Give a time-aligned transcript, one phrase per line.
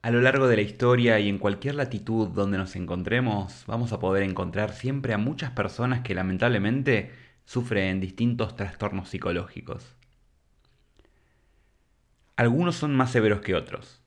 [0.00, 3.98] A lo largo de la historia y en cualquier latitud donde nos encontremos, vamos a
[3.98, 7.10] poder encontrar siempre a muchas personas que lamentablemente
[7.44, 9.96] sufren distintos trastornos psicológicos.
[12.36, 14.00] Algunos son más severos que otros,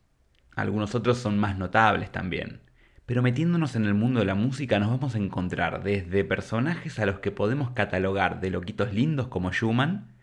[0.55, 2.61] algunos otros son más notables también,
[3.05, 7.05] pero metiéndonos en el mundo de la música nos vamos a encontrar desde personajes a
[7.05, 10.13] los que podemos catalogar de loquitos lindos como Schumann,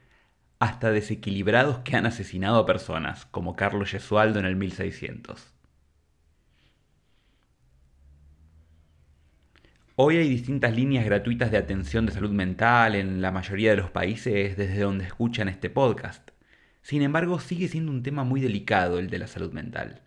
[0.61, 5.58] hasta desequilibrados que han asesinado a personas, como Carlos Gesualdo en el 1600.
[10.01, 13.91] Hoy hay distintas líneas gratuitas de atención de salud mental en la mayoría de los
[13.91, 16.31] países desde donde escuchan este podcast.
[16.83, 20.03] Sin embargo, sigue siendo un tema muy delicado el de la salud mental.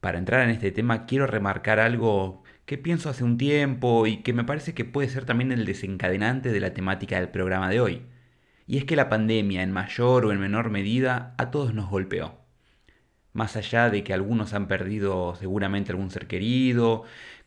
[0.00, 4.34] Para entrar en este tema quiero remarcar algo que pienso hace un tiempo y que
[4.34, 8.02] me parece que puede ser también el desencadenante de la temática del programa de hoy.
[8.66, 12.44] Y es que la pandemia, en mayor o en menor medida, a todos nos golpeó.
[13.32, 17.04] Más allá de que algunos han perdido seguramente algún ser querido,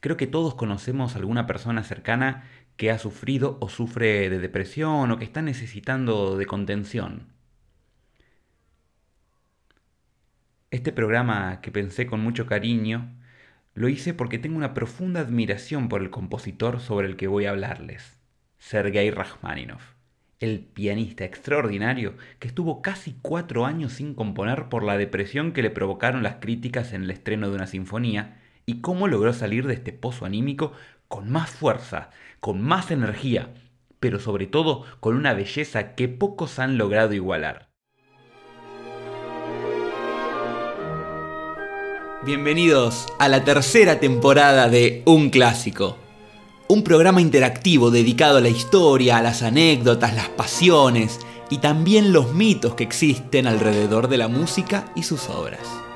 [0.08, 2.46] creo que todos conocemos a alguna persona cercana
[2.78, 7.28] que ha sufrido o sufre de depresión o que está necesitando de contención.
[10.72, 13.18] Este programa que pensé con mucho cariño,
[13.74, 17.50] lo hice porque tengo una profunda admiración por el compositor sobre el que voy a
[17.50, 18.18] hablarles,
[18.60, 19.96] Sergei Rachmaninoff,
[20.40, 25.70] el pianista extraordinario que estuvo casi cuatro años sin componer por la depresión que le
[25.70, 29.94] provocaron las críticas en el estreno de una sinfonía y cómo logró salir de este
[29.94, 30.74] pozo anímico
[31.08, 32.10] con más fuerza,
[32.42, 33.54] con más energía,
[34.02, 37.70] pero sobre todo con una belleza que pocos han logrado igualar.
[42.26, 45.98] Bienvenidos a la tercera temporada de Un Clásico.
[46.68, 52.34] Un programa interactivo dedicado a la historia, a las anécdotas, las pasiones y también los
[52.34, 55.87] mitos que existen alrededor de la música y sus obras.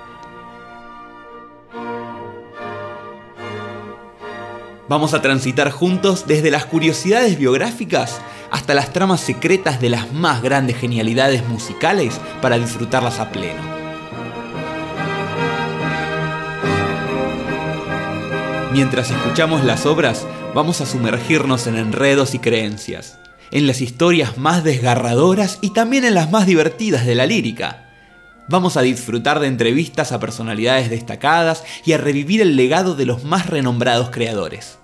[4.91, 8.19] Vamos a transitar juntos desde las curiosidades biográficas
[8.51, 13.61] hasta las tramas secretas de las más grandes genialidades musicales para disfrutarlas a pleno.
[18.73, 23.17] Mientras escuchamos las obras, vamos a sumergirnos en enredos y creencias,
[23.51, 27.87] en las historias más desgarradoras y también en las más divertidas de la lírica.
[28.49, 33.23] Vamos a disfrutar de entrevistas a personalidades destacadas y a revivir el legado de los
[33.23, 34.80] más renombrados creadores.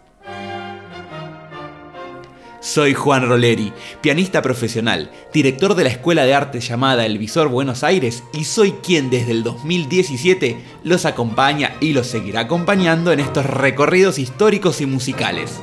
[2.68, 7.82] Soy Juan Roleri, pianista profesional, director de la escuela de arte llamada El Visor Buenos
[7.82, 13.46] Aires y soy quien desde el 2017 los acompaña y los seguirá acompañando en estos
[13.46, 15.62] recorridos históricos y musicales.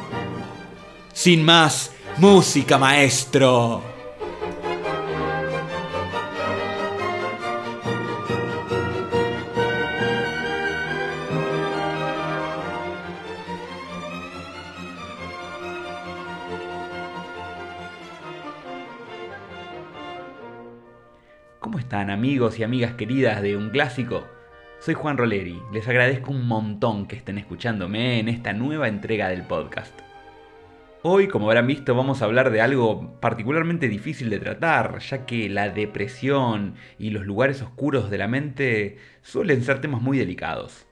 [1.13, 3.94] Sin más, música maestro.
[21.95, 24.27] ¿Cómo están amigos y amigas queridas de Un Clásico?
[24.81, 29.45] Soy Juan Roleri, les agradezco un montón que estén escuchándome en esta nueva entrega del
[29.45, 29.97] podcast.
[31.03, 35.49] Hoy, como habrán visto, vamos a hablar de algo particularmente difícil de tratar, ya que
[35.49, 40.89] la depresión y los lugares oscuros de la mente suelen ser temas muy delicados.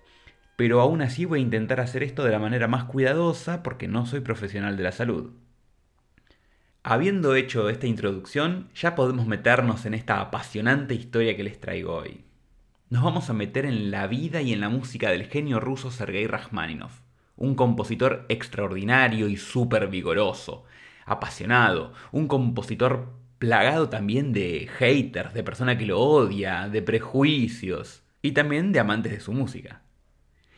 [0.55, 4.07] Pero aún así voy a intentar hacer esto de la manera más cuidadosa porque no
[4.07, 5.33] soy profesional de la salud.
[6.85, 12.25] Habiendo hecho esta introducción, ya podemos meternos en esta apasionante historia que les traigo hoy.
[12.91, 16.27] Nos vamos a meter en la vida y en la música del genio ruso Sergei
[16.27, 16.99] Rachmaninoff,
[17.37, 20.65] un compositor extraordinario y súper vigoroso,
[21.07, 28.33] apasionado, un compositor plagado también de haters, de persona que lo odia, de prejuicios y
[28.33, 29.83] también de amantes de su música.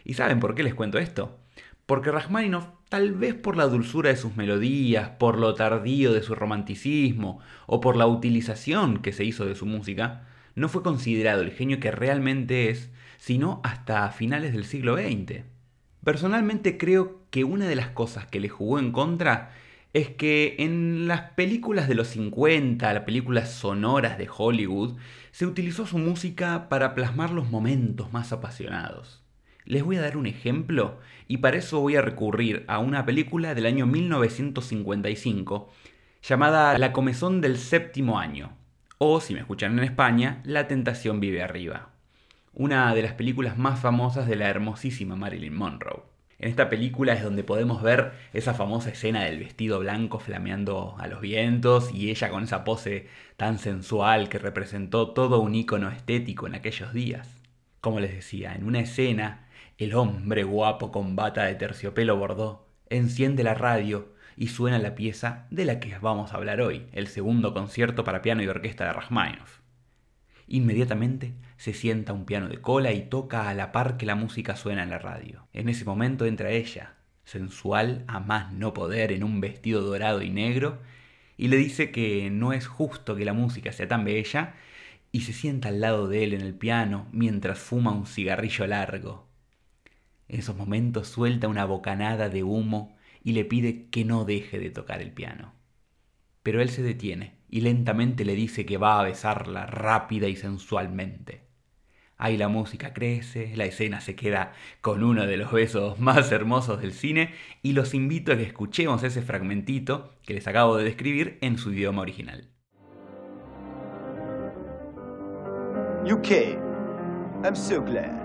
[0.05, 1.39] ¿Y saben por qué les cuento esto?
[1.85, 6.37] Porque Rachmaninoff, tal vez por la dulzura de sus melodías, por lo tardío de su
[6.37, 11.51] romanticismo o por la utilización que se hizo de su música, no fue considerado el
[11.51, 15.43] genio que realmente es, sino hasta finales del siglo XX.
[16.05, 19.51] Personalmente creo que una de las cosas que le jugó en contra
[19.93, 24.99] es que en las películas de los 50, las películas sonoras de Hollywood,
[25.33, 29.24] se utilizó su música para plasmar los momentos más apasionados
[29.67, 33.55] Les voy a dar un ejemplo y para eso voy a recurrir a una película
[33.55, 35.73] del año 1955
[36.23, 38.53] llamada La comezón del séptimo año,
[38.99, 41.89] o si me escuchan en España, La tentación vive arriba,
[42.53, 46.03] una de las películas más famosas de la hermosísima Marilyn Monroe.
[46.39, 51.07] En esta película es donde podemos ver esa famosa escena del vestido blanco flameando a
[51.07, 53.09] los vientos y ella con esa pose
[53.39, 57.29] tan sensual que representó todo un icono estético en aquellos días.
[57.81, 59.44] Como les decía, en una escena
[59.85, 65.47] el hombre guapo con bata de terciopelo bordó enciende la radio y suena la pieza
[65.51, 68.93] de la que vamos a hablar hoy, el segundo concierto para piano y orquesta de
[68.95, 69.61] Rachmaninoff.
[70.47, 74.57] Inmediatamente se sienta un piano de cola y toca a la par que la música
[74.57, 75.47] suena en la radio.
[75.53, 76.95] En ese momento entra ella,
[77.25, 80.81] sensual a más no poder en un vestido dorado y negro,
[81.37, 84.55] y le dice que no es justo que la música sea tan bella,
[85.13, 89.34] y se sienta al lado de él en el piano mientras fuma un cigarrillo largo.
[90.29, 94.71] En esos momentos suelta una bocanada de humo y le pide que no deje de
[94.71, 95.55] tocar el piano.
[96.43, 101.45] Pero él se detiene y lentamente le dice que va a besarla rápida y sensualmente.
[102.17, 106.81] Ahí la música crece, la escena se queda con uno de los besos más hermosos
[106.81, 111.39] del cine y los invito a que escuchemos ese fragmentito que les acabo de describir
[111.41, 112.49] en su idioma original.
[116.23, 116.59] Came.
[117.43, 118.24] I'm so glad.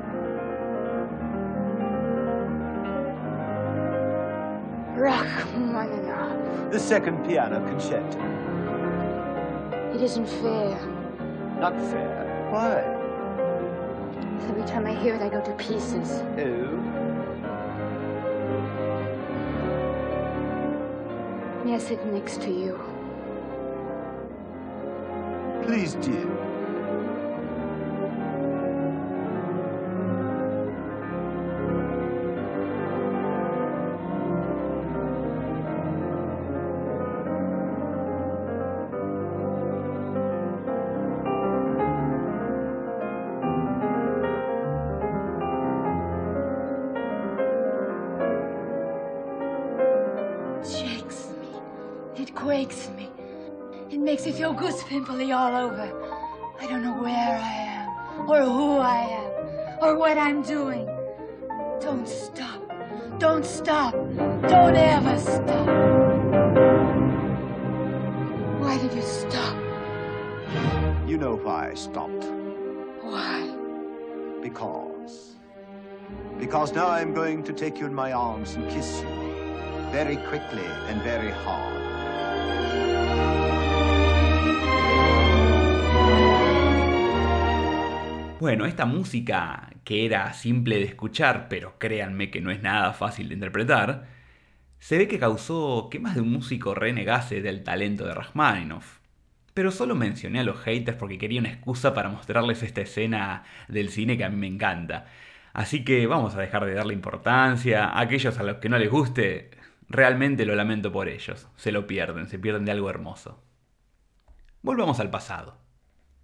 [5.00, 6.72] Rachmaninoff.
[6.72, 8.19] The second piano concerto.
[9.96, 10.78] It isn't fair.
[11.57, 12.50] Not fair.
[12.51, 12.84] Why?
[14.50, 16.22] Every time I hear it, I go to pieces.
[16.38, 17.00] Oh?
[21.63, 22.78] May I sit next to you?
[25.63, 26.49] Please do.
[54.54, 55.88] Goose pimply all over.
[56.60, 59.31] I don't know where I am, or who I am,
[59.81, 60.86] or what I'm doing.
[61.80, 62.62] Don't stop.
[63.19, 63.94] Don't stop.
[63.94, 65.68] Don't ever stop.
[68.62, 69.57] Why did you stop?
[71.07, 72.25] You know why I stopped.
[73.02, 73.50] Why?
[74.42, 75.36] Because.
[76.40, 79.07] Because now I'm going to take you in my arms and kiss you.
[79.92, 81.79] Very quickly and very hard.
[88.39, 93.27] Bueno, esta música, que era simple de escuchar, pero créanme que no es nada fácil
[93.27, 94.07] de interpretar,
[94.80, 99.00] se ve que causó que más de un músico renegase del talento de Rachmaninoff.
[99.53, 103.89] Pero solo mencioné a los haters porque quería una excusa para mostrarles esta escena del
[103.89, 105.07] cine que a mí me encanta.
[105.53, 107.85] Así que vamos a dejar de darle importancia.
[107.88, 109.51] A aquellos a los que no les guste,
[109.89, 111.50] realmente lo lamento por ellos.
[111.57, 113.44] Se lo pierden, se pierden de algo hermoso.
[114.62, 115.69] Volvamos al pasado.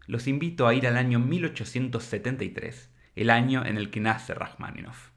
[0.08, 5.10] Los invito a ir al año 1873, el año en el que nace Rachmaninoff.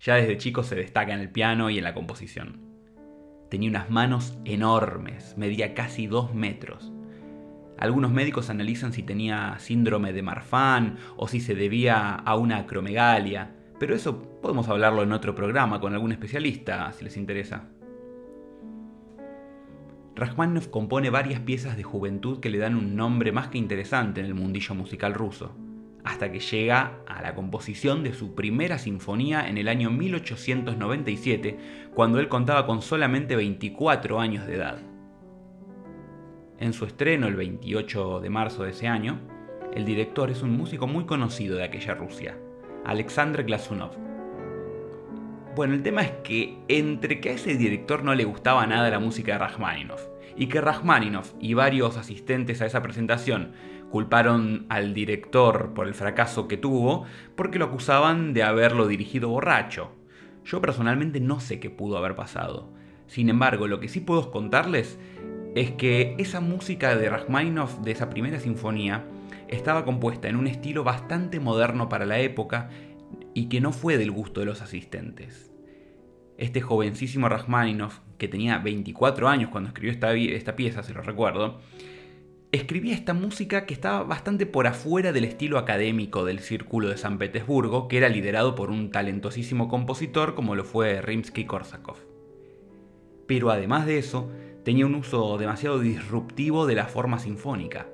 [0.00, 2.60] Ya desde chico se destaca en el piano y en la composición.
[3.50, 6.92] Tenía unas manos enormes, medía casi dos metros.
[7.78, 13.54] Algunos médicos analizan si tenía síndrome de Marfan o si se debía a una acromegalia,
[13.80, 17.68] pero eso podemos hablarlo en otro programa con algún especialista, si les interesa.
[20.16, 24.26] Rachmaninoff compone varias piezas de juventud que le dan un nombre más que interesante en
[24.26, 25.56] el mundillo musical ruso,
[26.04, 31.58] hasta que llega a la composición de su primera sinfonía en el año 1897,
[31.94, 34.78] cuando él contaba con solamente 24 años de edad.
[36.60, 39.18] En su estreno el 28 de marzo de ese año,
[39.74, 42.38] el director es un músico muy conocido de aquella Rusia,
[42.84, 44.13] Alexander Glasunov.
[45.54, 48.98] Bueno, el tema es que entre que a ese director no le gustaba nada la
[48.98, 50.02] música de Rachmaninoff
[50.36, 53.52] y que Rachmaninoff y varios asistentes a esa presentación
[53.88, 57.04] culparon al director por el fracaso que tuvo
[57.36, 59.92] porque lo acusaban de haberlo dirigido borracho.
[60.44, 62.72] Yo personalmente no sé qué pudo haber pasado.
[63.06, 64.98] Sin embargo, lo que sí puedo contarles
[65.54, 69.04] es que esa música de Rachmaninoff de esa primera sinfonía
[69.46, 72.70] estaba compuesta en un estilo bastante moderno para la época
[73.34, 75.50] y que no fue del gusto de los asistentes.
[76.38, 81.60] Este jovencísimo Rachmaninoff, que tenía 24 años cuando escribió esta, esta pieza, se lo recuerdo,
[82.52, 87.18] escribía esta música que estaba bastante por afuera del estilo académico del Círculo de San
[87.18, 91.96] Petersburgo, que era liderado por un talentosísimo compositor como lo fue Rimsky-Korsakov.
[93.26, 94.30] Pero además de eso,
[94.64, 97.88] tenía un uso demasiado disruptivo de la forma sinfónica.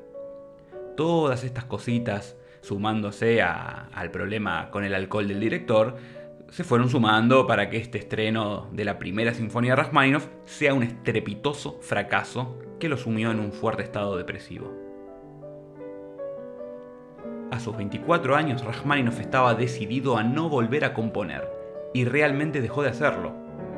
[0.97, 5.97] Todas estas cositas, sumándose al problema con el alcohol del director,
[6.51, 10.83] se fueron sumando para que este estreno de la primera sinfonía de Rachmaninoff sea un
[10.83, 14.75] estrepitoso fracaso que lo sumió en un fuerte estado depresivo.
[17.51, 21.61] A sus 24 años, Rachmaninoff estaba decidido a no volver a componer,
[21.93, 23.33] y realmente dejó de hacerlo.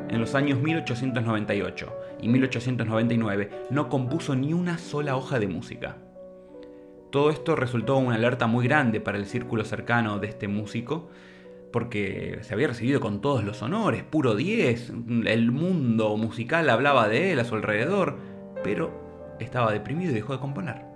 [0.09, 5.97] En los años 1898 y 1899 no compuso ni una sola hoja de música.
[7.13, 11.11] Todo esto resultó una alerta muy grande para el círculo cercano de este músico,
[11.71, 14.93] porque se había recibido con todos los honores, puro 10,
[15.27, 18.17] el mundo musical hablaba de él a su alrededor,
[18.65, 20.87] pero estaba deprimido y dejó de componer.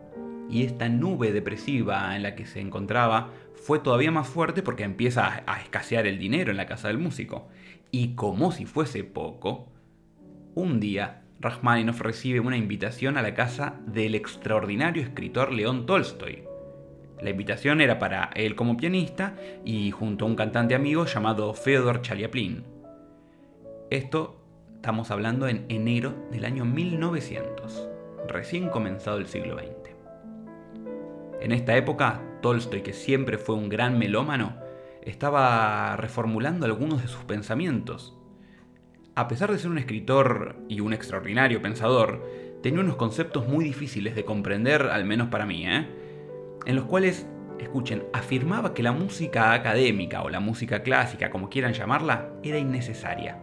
[0.48, 5.42] Y esta nube depresiva en la que se encontraba fue todavía más fuerte porque empieza
[5.46, 7.48] a escasear el dinero en la casa del músico.
[7.90, 9.68] Y como si fuese poco,
[10.54, 16.42] un día Rachmaninoff recibe una invitación a la casa del extraordinario escritor León Tolstoy,
[17.20, 22.02] la invitación era para él como pianista y junto a un cantante amigo llamado Feodor
[22.02, 22.64] Chaliaplin.
[23.88, 24.42] Esto
[24.74, 27.88] estamos hablando en enero del año 1900,
[28.28, 29.94] recién comenzado el siglo XX.
[31.40, 34.56] En esta época, Tolstoy, que siempre fue un gran melómano,
[35.02, 38.15] estaba reformulando algunos de sus pensamientos.
[39.18, 42.22] A pesar de ser un escritor y un extraordinario pensador,
[42.62, 45.86] tenía unos conceptos muy difíciles de comprender, al menos para mí, ¿eh?
[46.66, 47.26] en los cuales,
[47.58, 53.38] escuchen, afirmaba que la música académica o la música clásica, como quieran llamarla, era innecesaria.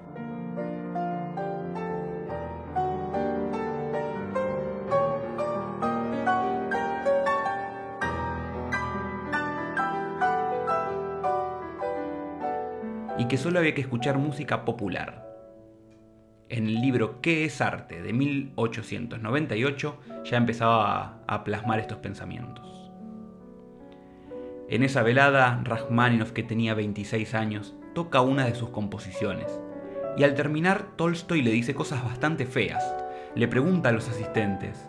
[13.16, 15.33] y que solo había que escuchar música popular.
[16.50, 18.02] En el libro ¿Qué es arte?
[18.02, 22.92] de 1898 ya empezaba a, plasmar estos pensamientos.
[24.70, 29.60] En esa velada, Rachmaninoff, que tenía 26 años, toca una de sus composiciones.
[30.18, 32.96] Y al terminar, Tolstoy le dice cosas bastante feas.
[33.36, 34.88] Le pregunta a los asistentes,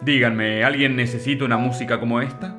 [0.00, 2.56] Díganme, ¿alguien necesita una música como esta?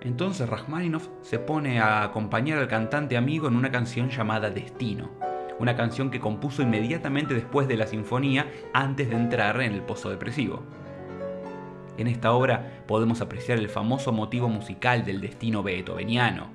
[0.00, 5.10] Entonces Rachmaninoff se pone a acompañar al cantante amigo en una canción llamada Destino,
[5.58, 10.10] una canción que compuso inmediatamente después de la sinfonía antes de entrar en el pozo
[10.10, 10.62] depresivo.
[11.96, 16.50] En esta obra podemos apreciar el famoso motivo musical del destino beethoveniano,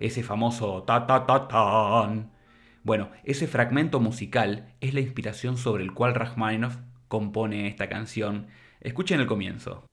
[0.00, 2.32] ese famoso ta ta ta tan.
[2.82, 8.48] Bueno, ese fragmento musical es la inspiración sobre el cual Rachmaninoff compone esta canción.
[8.80, 9.84] Escuchen el comienzo.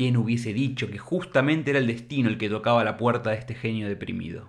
[0.00, 3.54] ¿Quién hubiese dicho que justamente era el destino el que tocaba la puerta de este
[3.54, 4.48] genio deprimido?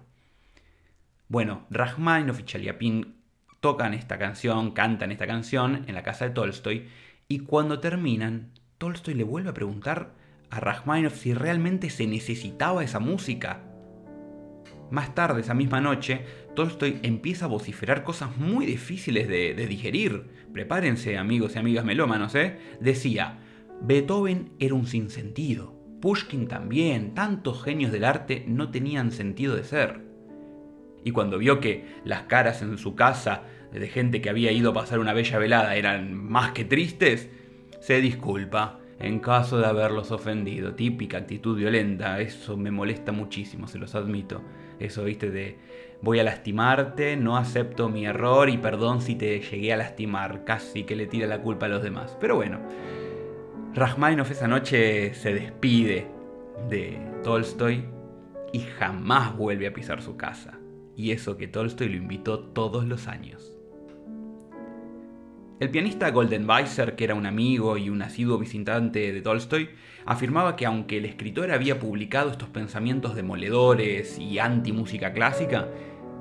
[1.27, 3.15] Bueno, Rachmaninoff y Chaliapin
[3.59, 6.87] tocan esta canción, cantan esta canción en la casa de Tolstoy,
[7.27, 10.13] y cuando terminan, Tolstoy le vuelve a preguntar
[10.51, 13.61] a Rachmaninoff si realmente se necesitaba esa música.
[14.89, 16.21] Más tarde, esa misma noche,
[16.55, 20.29] Tolstoy empieza a vociferar cosas muy difíciles de, de digerir.
[20.53, 22.57] Prepárense, amigos y amigas melómanos, ¿eh?
[22.79, 23.39] Decía,
[23.81, 25.73] Beethoven era un sinsentido.
[26.01, 27.13] Pushkin también.
[27.13, 30.01] Tantos genios del arte no tenían sentido de ser.
[31.03, 34.73] Y cuando vio que las caras en su casa de gente que había ido a
[34.73, 37.29] pasar una bella velada eran más que tristes,
[37.79, 40.75] se disculpa en caso de haberlos ofendido.
[40.75, 44.43] Típica actitud violenta, eso me molesta muchísimo, se los admito.
[44.79, 45.57] Eso, viste, de
[46.01, 50.83] voy a lastimarte, no acepto mi error y perdón si te llegué a lastimar, casi
[50.83, 52.15] que le tira la culpa a los demás.
[52.19, 52.59] Pero bueno,
[53.73, 56.05] Rachmaninoff esa noche se despide
[56.69, 57.85] de Tolstoy
[58.51, 60.59] y jamás vuelve a pisar su casa.
[60.97, 63.57] Y eso que Tolstoy lo invitó todos los años.
[65.61, 69.69] El pianista Golden Weiser, que era un amigo y un asiduo visitante de Tolstoy,
[70.05, 75.69] afirmaba que aunque el escritor había publicado estos pensamientos demoledores y anti-música clásica,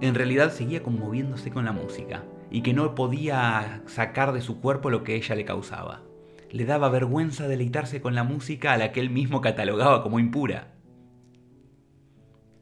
[0.01, 4.89] en realidad seguía conmoviéndose con la música y que no podía sacar de su cuerpo
[4.89, 6.03] lo que ella le causaba
[6.53, 10.75] le daba vergüenza deleitarse con la música a la que él mismo catalogaba como impura.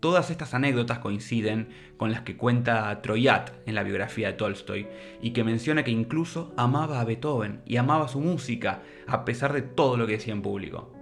[0.01, 4.87] Todas estas anécdotas coinciden con las que cuenta Troyat en la biografía de Tolstoy
[5.21, 9.63] y que menciona que incluso amaba a Beethoven y amaba su música a pesar de
[9.63, 10.93] todo lo que decía en público.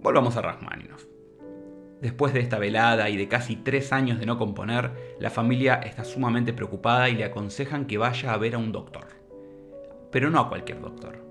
[0.00, 1.04] Volvamos a Rachmaninoff.
[2.00, 6.04] Después de esta velada y de casi tres años de no componer, la familia está
[6.04, 9.08] sumamente preocupada y le aconsejan que vaya a ver a un doctor.
[10.10, 11.27] Pero no a cualquier doctor.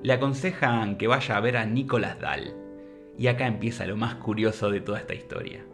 [0.00, 2.54] Le aconsejan que vaya a ver a Nicolas Dahl.
[3.18, 5.64] Y acá empieza lo más curioso de toda esta historia.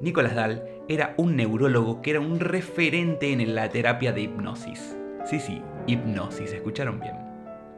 [0.00, 4.96] Nicolas Dahl era un neurólogo que era un referente en la terapia de hipnosis.
[5.26, 7.16] Sí, sí, hipnosis, escucharon bien.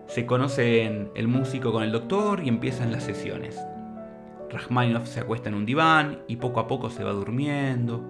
[0.07, 3.61] Se conocen el músico con el doctor y empiezan las sesiones.
[4.51, 8.05] Rachmaninoff se acuesta en un diván y poco a poco se va durmiendo.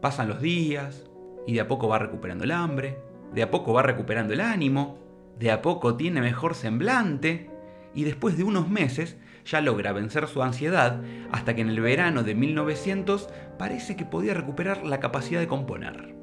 [0.00, 1.04] Pasan los días
[1.46, 2.98] y de a poco va recuperando el hambre,
[3.34, 5.05] de a poco va recuperando el ánimo,
[5.38, 7.50] de a poco tiene mejor semblante
[7.94, 12.22] y después de unos meses ya logra vencer su ansiedad hasta que en el verano
[12.22, 13.28] de 1900
[13.58, 16.14] parece que podía recuperar la capacidad de componer.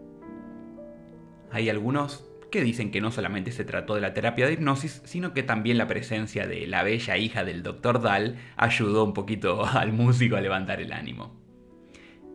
[1.51, 5.33] Hay algunos que dicen que no solamente se trató de la terapia de hipnosis, sino
[5.33, 8.01] que también la presencia de la bella hija del Dr.
[8.01, 11.41] Dahl ayudó un poquito al músico a levantar el ánimo.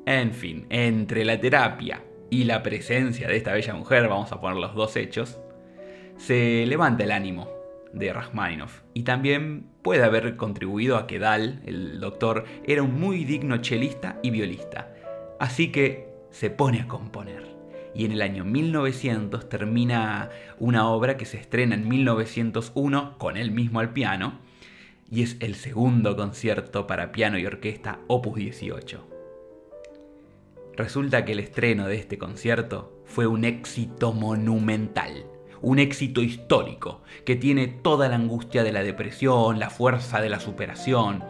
[0.06, 4.58] En fin, entre la terapia y la presencia de esta bella mujer, vamos a poner
[4.58, 5.38] los dos hechos,
[6.18, 7.48] se levanta el ánimo
[7.92, 13.24] de Rachmaninoff y también puede haber contribuido a que Dahl, el doctor, era un muy
[13.24, 14.92] digno chelista y violista.
[15.40, 17.48] Así que se pone a componer
[17.94, 23.50] y en el año 1900 termina una obra que se estrena en 1901 con él
[23.50, 24.40] mismo al piano
[25.10, 29.08] y es el segundo concierto para piano y orquesta opus 18.
[30.76, 35.24] Resulta que el estreno de este concierto fue un éxito monumental,
[35.62, 40.40] un éxito histórico, que tiene toda la angustia de la depresión, la fuerza de la
[40.40, 41.24] superación,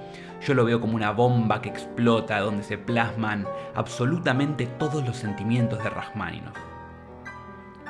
[0.46, 5.82] yo lo veo como una bomba que explota donde se plasman absolutamente todos los sentimientos
[5.82, 6.56] de Rachmaninoff.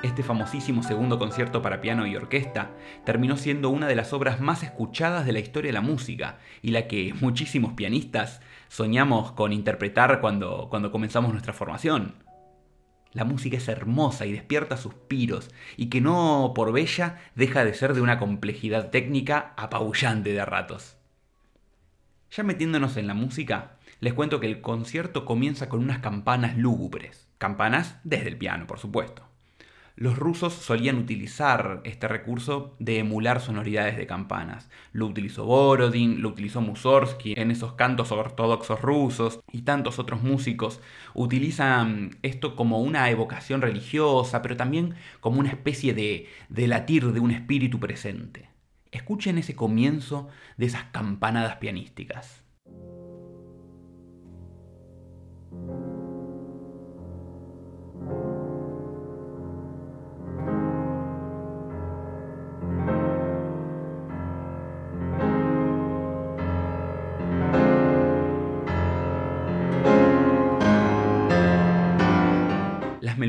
[0.02, 2.70] Este famosísimo segundo concierto para piano y orquesta
[3.04, 6.70] terminó siendo una de las obras más escuchadas de la historia de la música y
[6.70, 12.27] la que muchísimos pianistas soñamos con interpretar cuando, cuando comenzamos nuestra formación.
[13.12, 17.94] La música es hermosa y despierta suspiros, y que no por bella deja de ser
[17.94, 20.96] de una complejidad técnica apabullante de ratos.
[22.30, 27.28] Ya metiéndonos en la música, les cuento que el concierto comienza con unas campanas lúgubres,
[27.38, 29.27] campanas desde el piano, por supuesto.
[29.98, 34.70] Los rusos solían utilizar este recurso de emular sonoridades de campanas.
[34.92, 40.80] Lo utilizó Borodin, lo utilizó Mussorgsky en esos cantos ortodoxos rusos y tantos otros músicos
[41.14, 47.18] utilizan esto como una evocación religiosa, pero también como una especie de, de latir de
[47.18, 48.50] un espíritu presente.
[48.92, 52.44] Escuchen ese comienzo de esas campanadas pianísticas.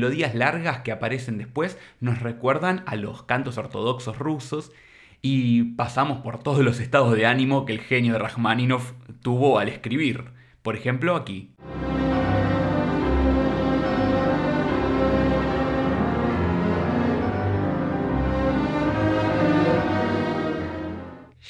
[0.00, 4.72] Melodías largas que aparecen después nos recuerdan a los cantos ortodoxos rusos
[5.20, 9.68] y pasamos por todos los estados de ánimo que el genio de Rachmaninoff tuvo al
[9.68, 10.30] escribir.
[10.62, 11.50] Por ejemplo, aquí.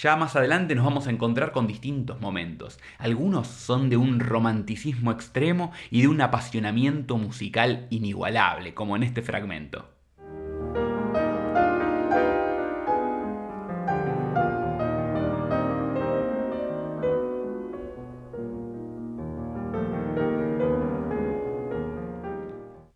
[0.03, 2.79] Ya más adelante nos vamos a encontrar con distintos momentos.
[2.97, 9.21] Algunos son de un romanticismo extremo y de un apasionamiento musical inigualable, como en este
[9.21, 9.91] fragmento.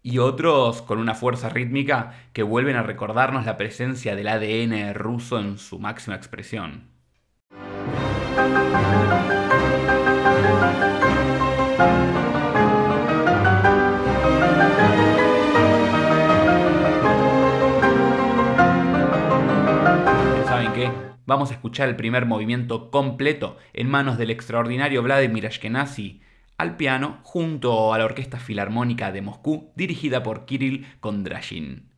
[0.07, 5.41] y otros con una fuerza rítmica que vuelven a recordarnos la presencia del ADN ruso
[5.41, 6.94] en su máxima expresión.
[21.27, 26.21] Vamos a escuchar el primer movimiento completo en manos del extraordinario Vladimir Ashkenazi
[26.59, 31.94] al piano junto a la Orquesta Filarmónica de Moscú dirigida por Kirill Kondrashin.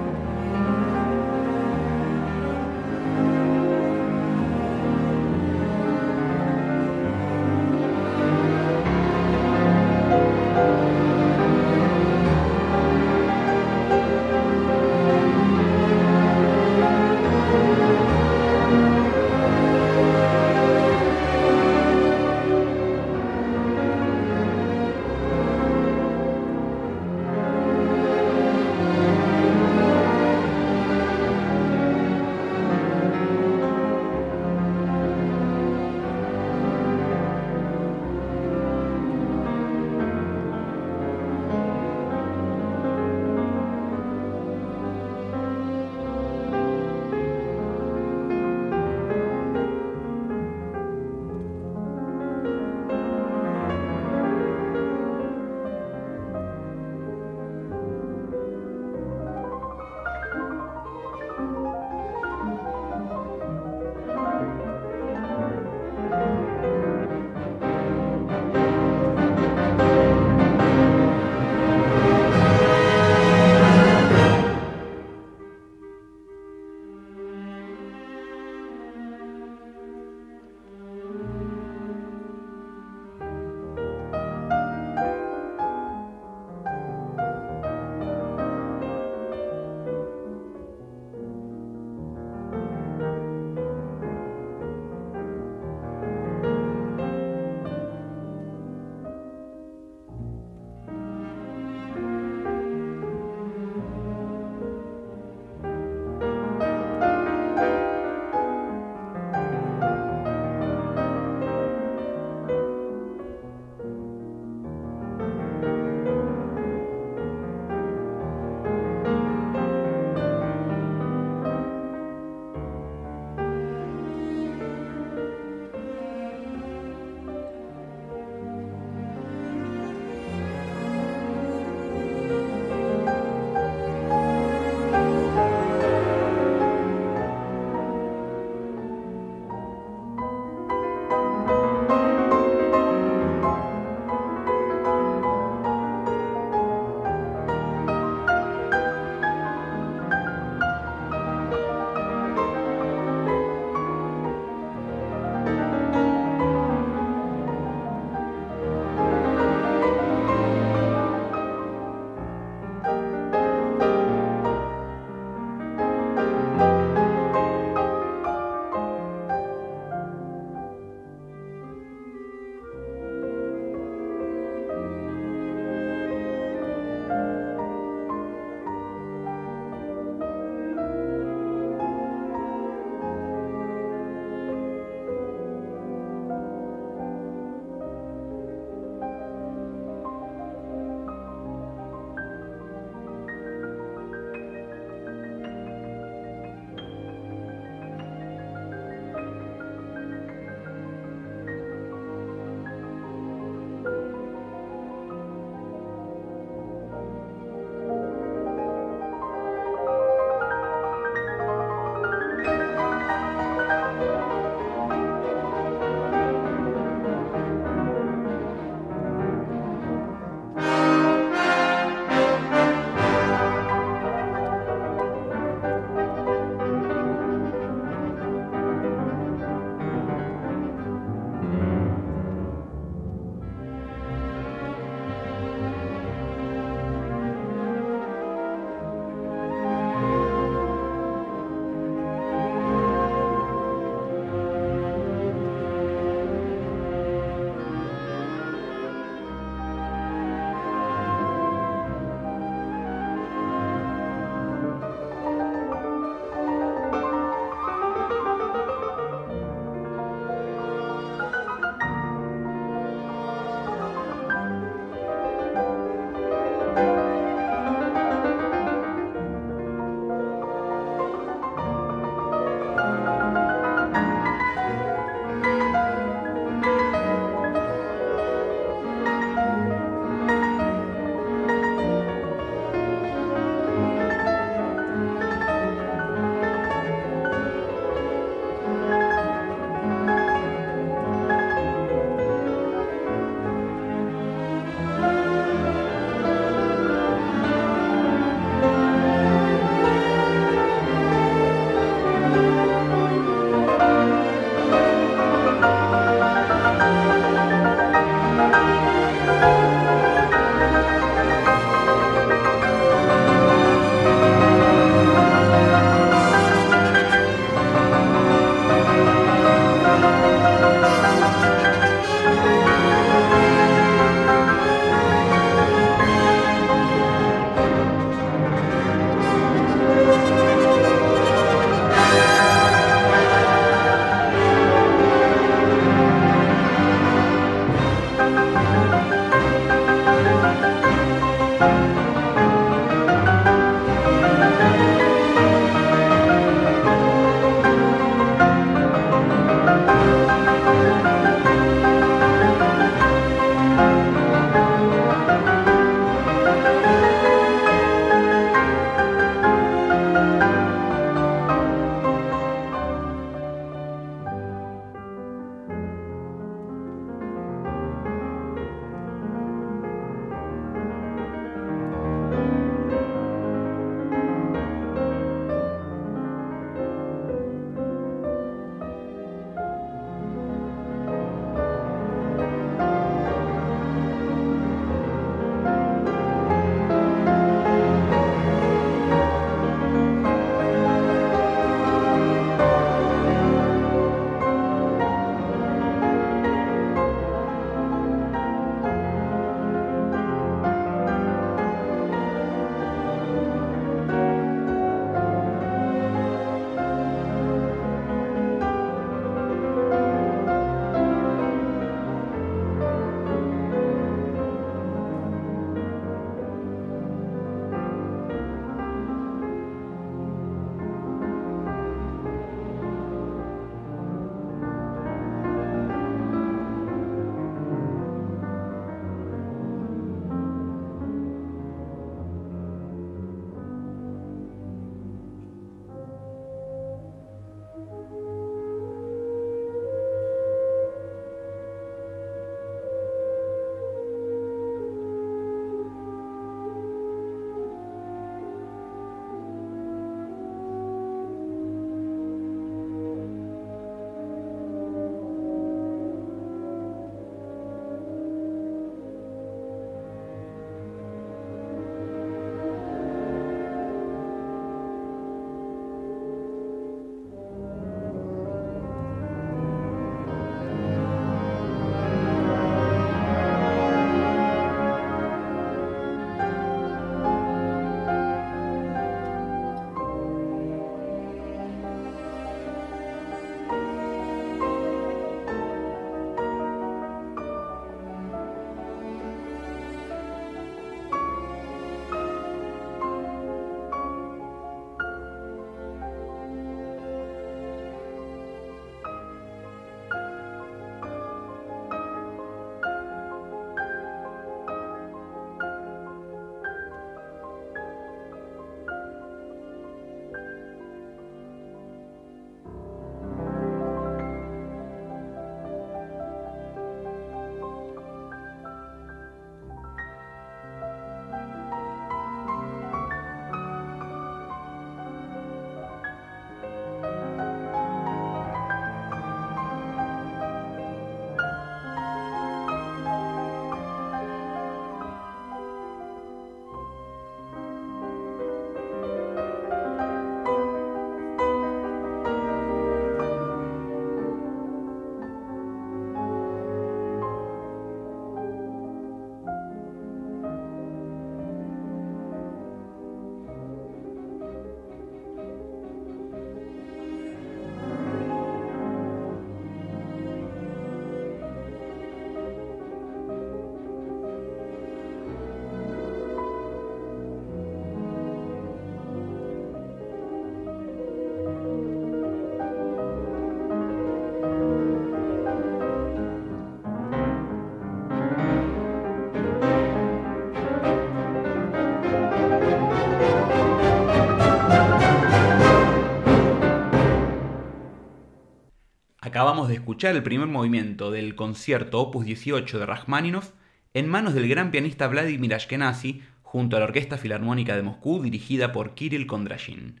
[589.70, 593.52] De escuchar el primer movimiento del concierto Opus 18 de Rachmaninoff
[593.94, 598.72] en manos del gran pianista Vladimir Ashkenazi junto a la Orquesta Filarmónica de Moscú dirigida
[598.72, 600.00] por Kirill Kondrashin.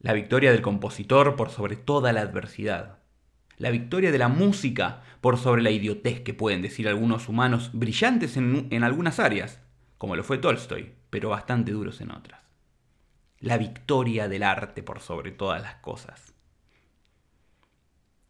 [0.00, 2.98] La victoria del compositor por sobre toda la adversidad.
[3.56, 8.36] La victoria de la música por sobre la idiotez que pueden decir algunos humanos brillantes
[8.36, 9.60] en, en algunas áreas,
[9.98, 12.40] como lo fue Tolstoy, pero bastante duros en otras.
[13.38, 16.29] La victoria del arte por sobre todas las cosas.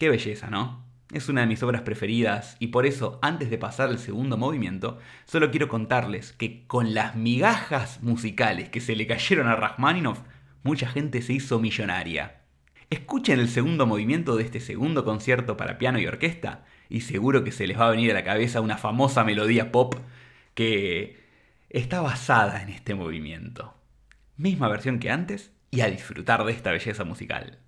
[0.00, 0.82] Qué belleza, ¿no?
[1.12, 4.98] Es una de mis obras preferidas y por eso, antes de pasar al segundo movimiento,
[5.26, 10.20] solo quiero contarles que con las migajas musicales que se le cayeron a Rachmaninoff,
[10.62, 12.40] mucha gente se hizo millonaria.
[12.88, 17.52] Escuchen el segundo movimiento de este segundo concierto para piano y orquesta y seguro que
[17.52, 19.96] se les va a venir a la cabeza una famosa melodía pop
[20.54, 21.18] que
[21.68, 23.74] está basada en este movimiento.
[24.38, 27.58] Misma versión que antes y a disfrutar de esta belleza musical.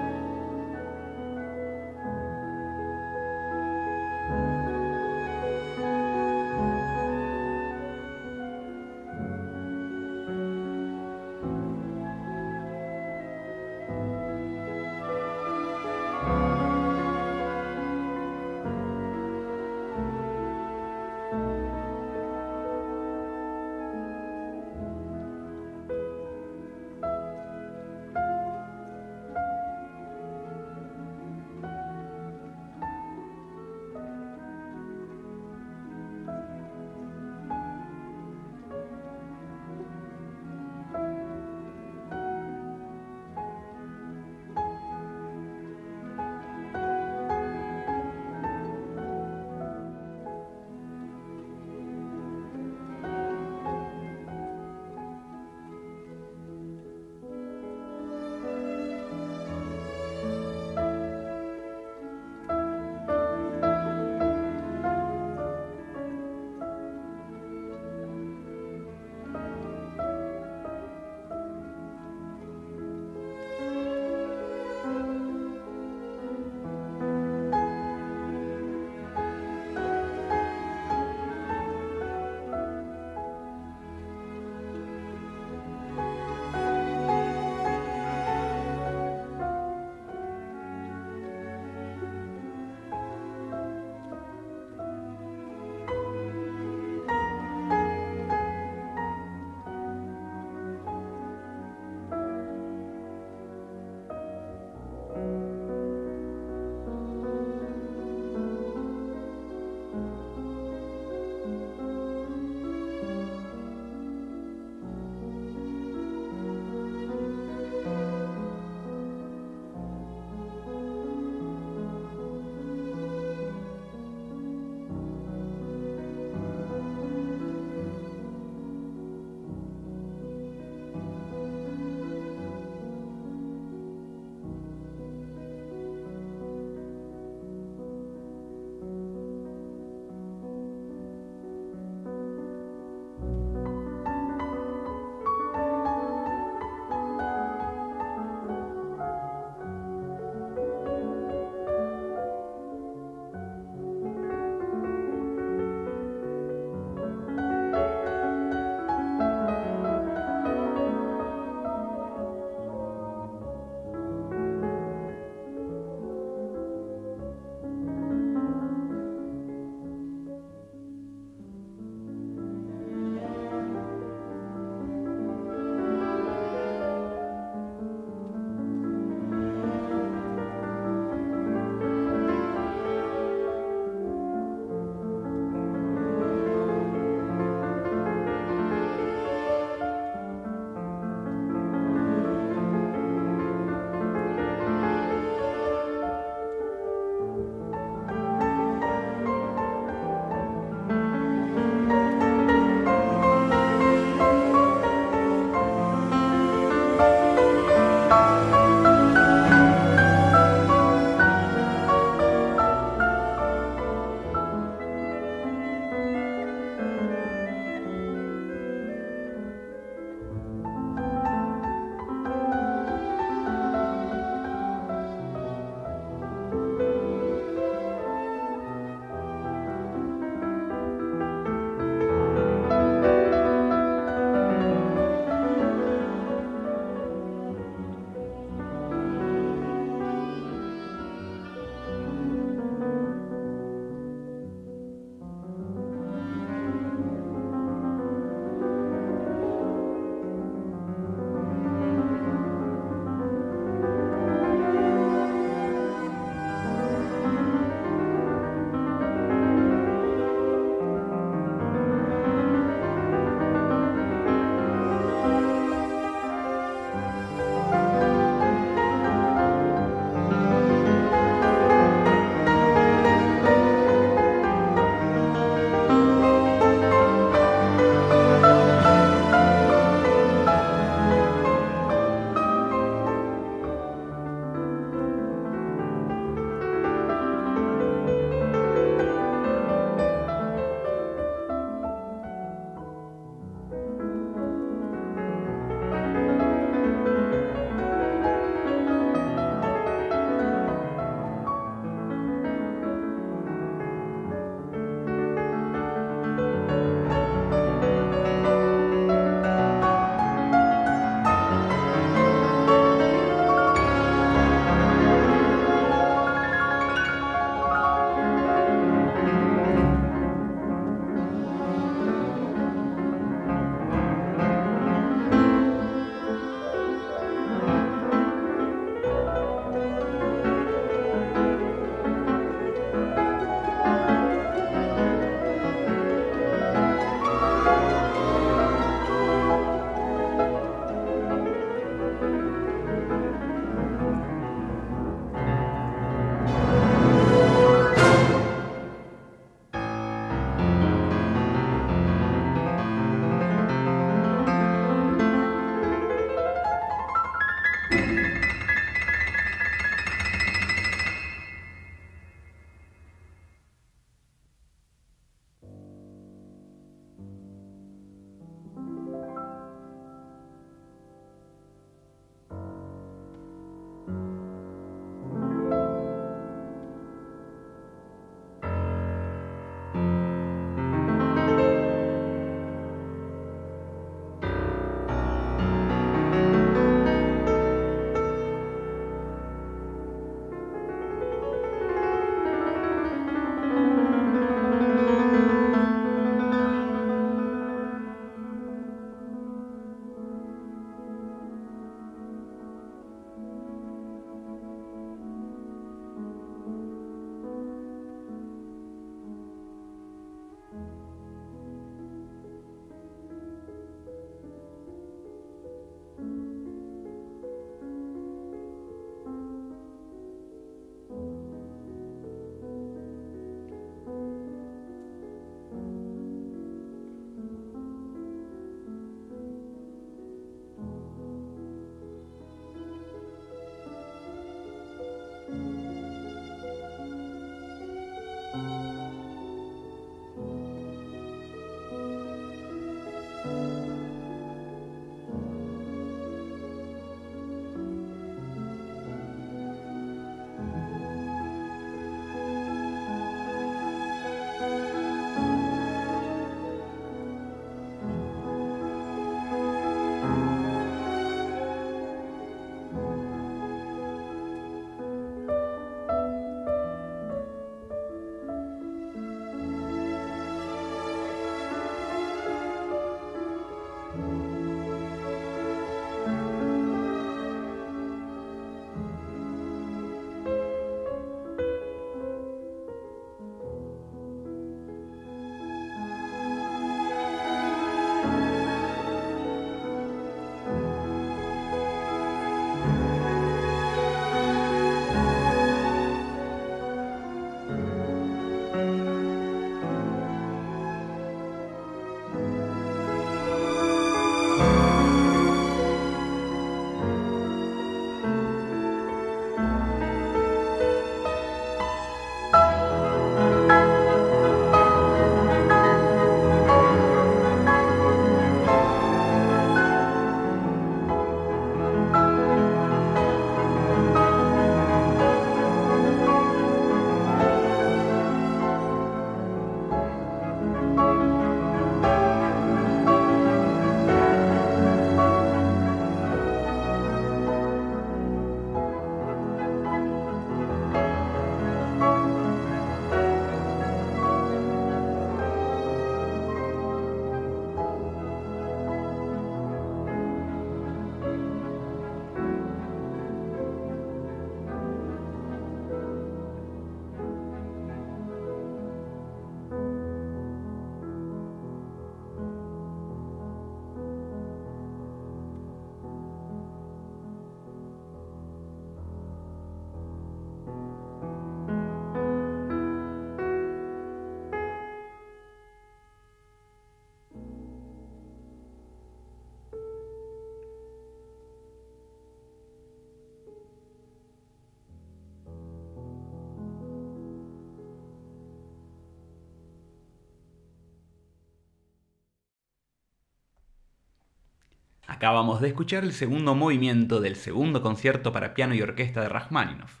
[595.16, 600.00] Acabamos de escuchar el segundo movimiento del segundo concierto para piano y orquesta de Rachmaninoff.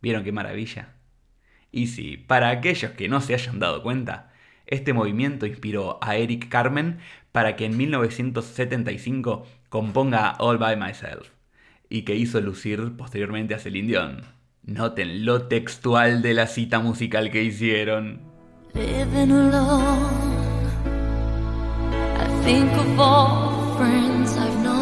[0.00, 0.94] ¿Vieron qué maravilla?
[1.70, 4.32] Y sí, para aquellos que no se hayan dado cuenta,
[4.64, 11.28] este movimiento inspiró a Eric Carmen para que en 1975 componga All by Myself
[11.90, 14.22] y que hizo lucir posteriormente a Celine Dion.
[14.62, 18.22] Noten lo textual de la cita musical que hicieron.
[18.72, 20.70] Living alone,
[22.16, 24.81] I think of all friends I've known.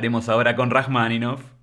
[0.00, 1.59] Comparemos ahora con Rachmaninoff.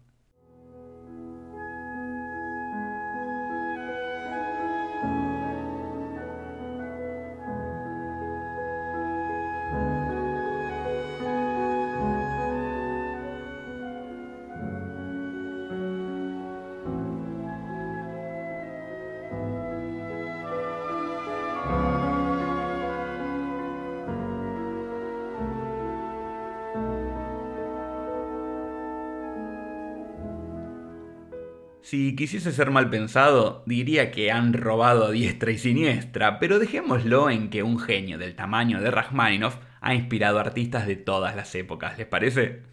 [32.18, 37.50] Quisiese ser mal pensado, diría que han robado a diestra y siniestra, pero dejémoslo en
[37.50, 42.08] que un genio del tamaño de Rachmaninoff ha inspirado artistas de todas las épocas, ¿les
[42.08, 42.64] parece?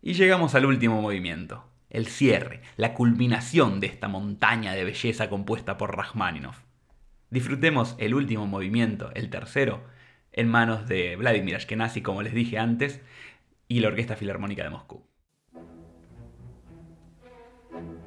[0.00, 5.76] Y llegamos al último movimiento, el cierre, la culminación de esta montaña de belleza compuesta
[5.76, 6.60] por Rachmaninoff.
[7.30, 9.84] Disfrutemos el último movimiento, el tercero,
[10.30, 13.00] en manos de Vladimir Ashkenazi, como les dije antes,
[13.66, 15.15] y la Orquesta Filarmónica de Moscú.
[17.76, 18.05] Thank you.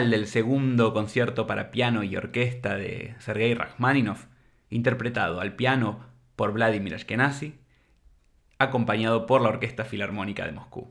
[0.00, 4.24] Del segundo concierto para piano y orquesta de Sergei Rachmaninoff,
[4.70, 7.58] interpretado al piano por Vladimir Ashkenazy,
[8.58, 10.88] acompañado por la Orquesta Filarmónica de Moscú.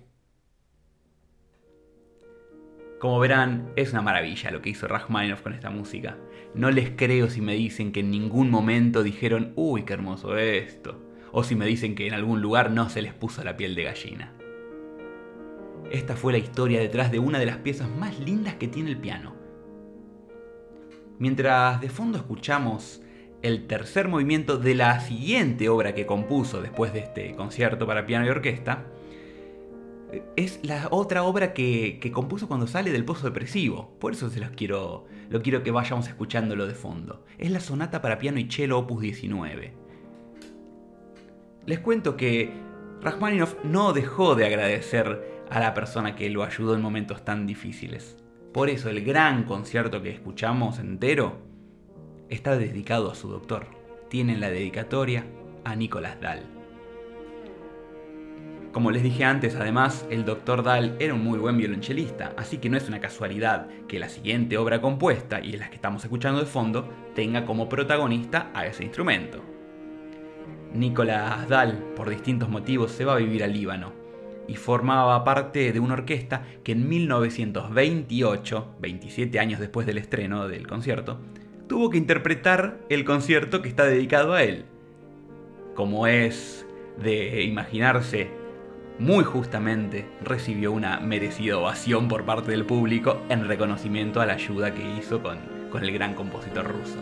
[2.99, 6.18] Como verán, es una maravilla lo que hizo Rachmaninoff con esta música.
[6.54, 11.02] No les creo si me dicen que en ningún momento dijeron, uy, qué hermoso esto,
[11.32, 13.84] o si me dicen que en algún lugar no se les puso la piel de
[13.86, 14.32] gallina.
[15.91, 18.97] Esta fue la historia detrás de una de las piezas más lindas que tiene el
[18.97, 19.35] piano.
[21.19, 23.01] Mientras de fondo escuchamos
[23.41, 28.25] el tercer movimiento de la siguiente obra que compuso después de este concierto para piano
[28.25, 28.85] y orquesta,
[30.37, 33.93] es la otra obra que, compuso cuando sale del pozo depresivo.
[33.99, 37.25] Por eso se los quiero, lo quiero que vayamos escuchándolo de fondo.
[37.37, 39.73] Es la sonata para piano y cello opus 19.
[41.65, 42.49] Les cuento que
[43.01, 48.18] Rachmaninoff no dejó de agradecer a la persona que lo ayudó en momentos tan difíciles.
[48.54, 51.39] Por eso el gran concierto que escuchamos entero
[52.30, 53.68] está dedicado a su doctor.
[54.10, 55.26] Tiene la dedicatoria
[55.66, 56.43] a Nicolás Dahl.
[58.72, 60.64] Como les dije antes, además, el Dr.
[60.64, 64.58] Dahl era un muy buen violonchelista, así que no es una casualidad que la siguiente
[64.58, 68.86] obra compuesta y en la que estamos escuchando de fondo tenga como protagonista a ese
[68.86, 69.41] instrumento.
[70.74, 74.01] Nicolás Dahl, por distintos motivos, se va a vivir al Líbano
[74.47, 80.67] y formaba parte de una orquesta que en 1928, 27 años después del estreno del
[80.67, 81.19] concierto,
[81.67, 84.65] tuvo que interpretar el concierto que está dedicado a él.
[85.75, 86.65] Como es
[87.01, 88.29] de imaginarse,
[88.99, 94.73] muy justamente recibió una merecida ovación por parte del público en reconocimiento a la ayuda
[94.73, 95.39] que hizo con,
[95.71, 96.99] con el gran compositor ruso.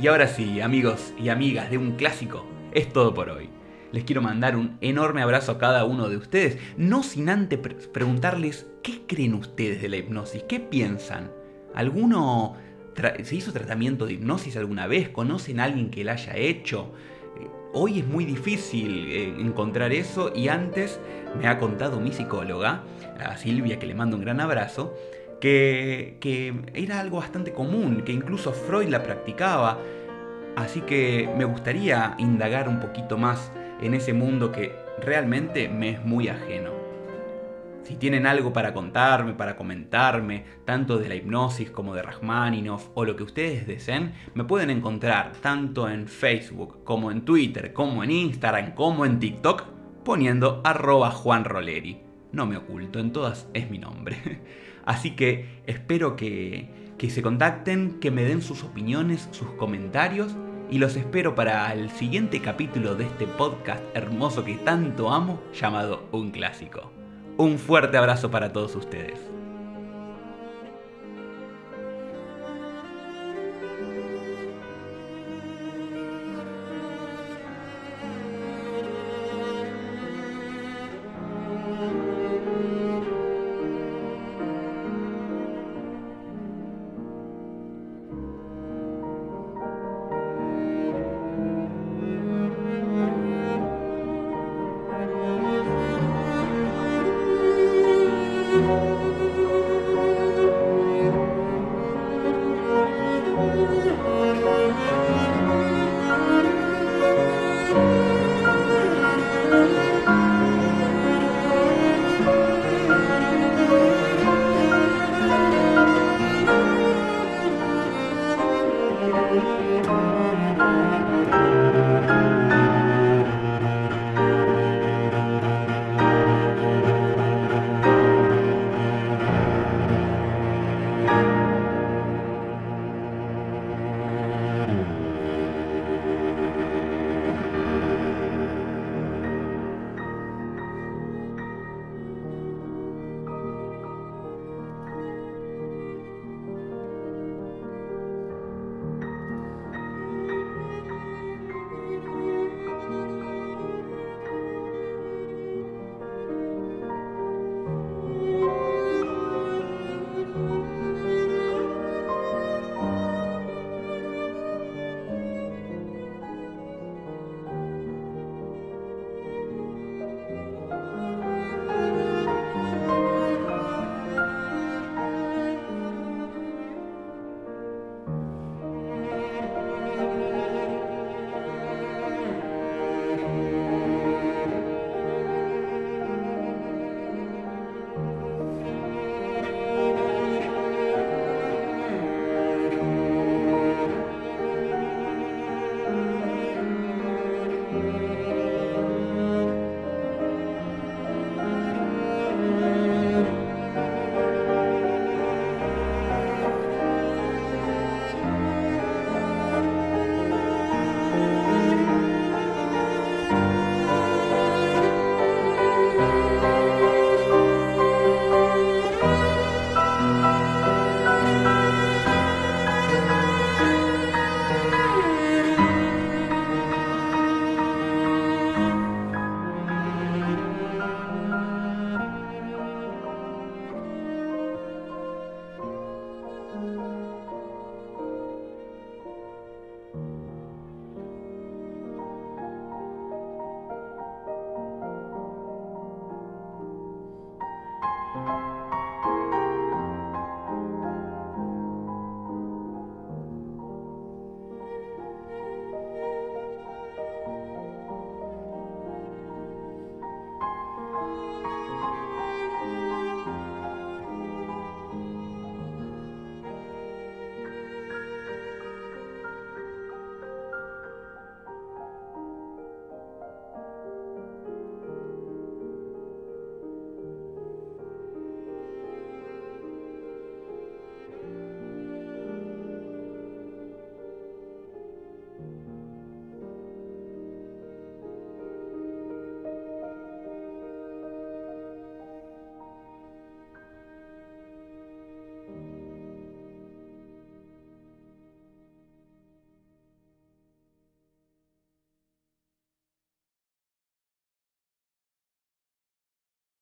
[0.00, 3.48] Y ahora sí, amigos y amigas de un clásico, es todo por hoy.
[3.92, 7.58] Les quiero mandar un enorme abrazo a cada uno de ustedes, no sin antes
[7.88, 11.30] preguntarles qué creen ustedes de la hipnosis, qué piensan.
[11.74, 12.56] ¿Alguno
[13.22, 15.08] se hizo tratamiento de hipnosis alguna vez?
[15.08, 16.92] ¿Conocen a alguien que la haya hecho?
[17.72, 21.00] Hoy es muy difícil eh, encontrar eso y antes
[21.38, 22.82] me ha contado mi psicóloga,
[23.18, 24.94] a Silvia, que le mando un gran abrazo,
[25.40, 29.78] que, que era algo bastante común, que incluso Freud la practicaba.
[30.56, 36.04] Así que me gustaría indagar un poquito más en ese mundo que realmente me es
[36.04, 36.70] muy ajeno.
[37.88, 43.04] Si tienen algo para contarme, para comentarme, tanto de la hipnosis como de Rachmaninoff o
[43.06, 48.10] lo que ustedes deseen, me pueden encontrar tanto en Facebook como en Twitter, como en
[48.10, 49.64] Instagram, como en TikTok,
[50.04, 51.46] poniendo arroba Juan
[52.32, 54.42] No me oculto, en todas es mi nombre.
[54.84, 60.36] Así que espero que, que se contacten, que me den sus opiniones, sus comentarios
[60.70, 66.08] y los espero para el siguiente capítulo de este podcast hermoso que tanto amo llamado
[66.12, 66.92] Un Clásico.
[67.36, 69.18] Un fuerte abrazo para todos ustedes.